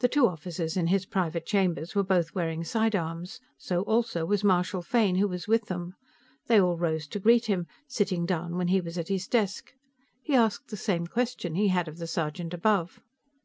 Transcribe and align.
The 0.00 0.08
two 0.08 0.26
officers 0.26 0.76
in 0.76 0.88
his 0.88 1.06
private 1.06 1.46
chambers 1.46 1.94
were 1.94 2.02
both 2.02 2.34
wearing 2.34 2.64
sidearms. 2.64 3.38
So, 3.56 3.82
also, 3.82 4.24
was 4.26 4.42
Marshal 4.42 4.82
Fane, 4.82 5.14
who 5.14 5.28
was 5.28 5.46
with 5.46 5.66
them. 5.66 5.94
They 6.48 6.60
all 6.60 6.76
rose 6.76 7.06
to 7.06 7.20
greet 7.20 7.46
him, 7.46 7.68
sitting 7.86 8.26
down 8.26 8.56
when 8.56 8.66
he 8.66 8.80
was 8.80 8.98
at 8.98 9.06
his 9.06 9.28
desk. 9.28 9.72
He 10.20 10.34
asked 10.34 10.66
the 10.70 10.76
same 10.76 11.06
question 11.06 11.54
he 11.54 11.68
had 11.68 11.86
of 11.86 11.98
the 11.98 12.08
sergeant 12.08 12.54
above. 12.54 12.98